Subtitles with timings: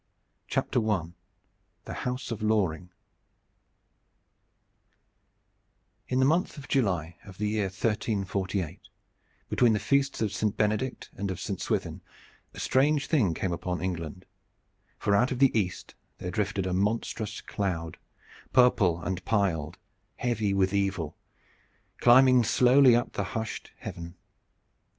[0.49, 1.13] "UNDERSHAW," November
[1.85, 1.85] 30, 1905.
[1.85, 1.91] I.
[1.91, 2.89] THE HOUSE OF LORING
[6.07, 8.79] In the month of July of the year 1348,
[9.47, 10.57] between the feasts of St.
[10.57, 11.61] Benedict and of St.
[11.61, 12.01] Swithin,
[12.55, 14.25] a strange thing came upon England,
[14.97, 17.99] for out of the east there drifted a monstrous cloud,
[18.51, 19.77] purple and piled,
[20.15, 21.15] heavy with evil,
[21.99, 24.15] climbing slowly up the hushed heaven.